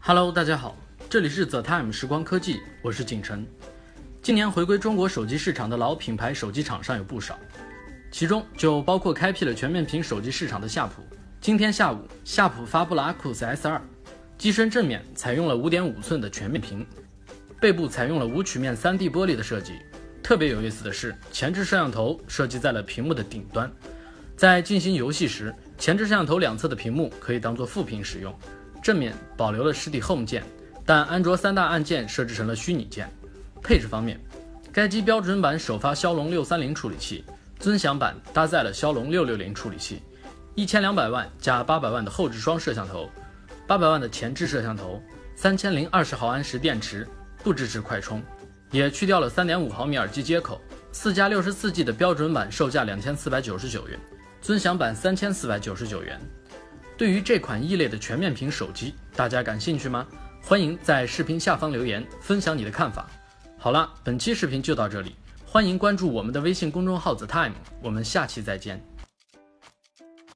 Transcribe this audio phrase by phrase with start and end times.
[0.00, 0.76] Hello，大家好，
[1.10, 3.44] 这里是 The Time 时光科技，我是景晨。
[4.22, 7.36] 今年回归中国手机市场的老品牌手机厂商有不少，
[8.12, 11.02] 其中就包括开辟了全面屏手机市场的夏普。
[11.40, 13.80] 今天下午，夏普发布了 Acus S2，
[14.36, 16.86] 机身正面采用了5.5寸的全面屏，
[17.60, 19.72] 背部采用了无曲面 3D 玻璃的设计。
[20.22, 23.68] 特别有意思的是，前置摄像头设计在了屏幕的顶端，
[24.36, 28.36] 在进行游戏时，前置摄像头两侧的屏幕可以当做副屏使用。
[28.82, 30.42] 正面保留了实体 Home 键，
[30.84, 33.08] 但安卓三大按键设置成了虚拟键。
[33.62, 34.20] 配置方面，
[34.72, 37.24] 该机标准版首发骁龙六三零处理器，
[37.58, 40.02] 尊享版搭载了骁龙六六零处理器，
[40.54, 43.10] 一千两百万加八百万的后置双摄像头，
[43.66, 45.02] 八百万的前置摄像头，
[45.36, 47.06] 三千零二十毫安时电池，
[47.42, 48.22] 不支持快充，
[48.70, 50.60] 也去掉了三点五毫米耳机接口。
[50.92, 53.98] 四加六十四 G 的标准版售价两千四百九十九元，
[54.40, 56.20] 尊享版三千四百九十九元。
[56.96, 60.06] 对于这款异类的全面屏手机，大家感兴趣吗？
[60.42, 63.08] 欢迎在视频下方留言分享你的看法。
[63.56, 68.97] 好了，本期视频就到这里，欢迎关注我们的微信公众号 The Time，我们下期再见。